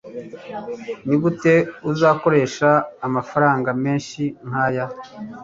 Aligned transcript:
nigute 1.07 1.53
uzakoresha 1.91 2.69
amafaranga 3.07 3.69
menshi 3.83 4.21
nkaya 4.47 4.85